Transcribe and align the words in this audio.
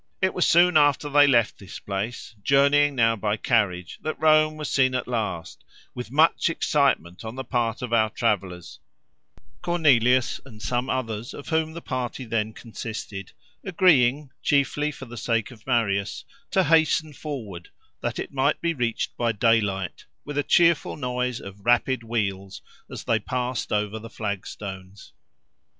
It 0.19 0.33
was 0.33 0.47
soon 0.47 0.77
after 0.77 1.09
they 1.11 1.27
left 1.27 1.59
this 1.59 1.77
place, 1.77 2.33
journeying 2.41 2.95
now 2.95 3.15
by 3.15 3.37
carriage, 3.37 3.99
that 4.01 4.19
Rome 4.19 4.57
was 4.57 4.67
seen 4.67 4.95
at 4.95 5.07
last, 5.07 5.63
with 5.93 6.09
much 6.11 6.49
excitement 6.49 7.23
on 7.23 7.35
the 7.35 7.43
part 7.43 7.83
of 7.83 7.93
our 7.93 8.09
travellers; 8.09 8.79
Cornelius, 9.61 10.41
and 10.43 10.59
some 10.59 10.89
others 10.89 11.35
of 11.35 11.49
whom 11.49 11.73
the 11.73 11.83
party 11.83 12.25
then 12.25 12.51
consisted, 12.51 13.31
agreeing, 13.63 14.31
chiefly 14.41 14.89
for 14.91 15.05
the 15.05 15.17
sake 15.17 15.51
of 15.51 15.67
Marius, 15.67 16.25
to 16.49 16.63
hasten 16.63 17.13
forward, 17.13 17.69
that 18.01 18.17
it 18.17 18.33
might 18.33 18.59
be 18.59 18.73
reached 18.73 19.15
by 19.17 19.31
daylight, 19.31 20.05
with 20.25 20.35
a 20.35 20.41
cheerful 20.41 20.97
noise 20.97 21.39
of 21.39 21.63
rapid 21.63 22.01
wheels 22.01 22.63
as 22.89 23.03
they 23.03 23.19
passed 23.19 23.71
over 23.71 23.99
the 23.99 24.09
flagstones. 24.09 25.13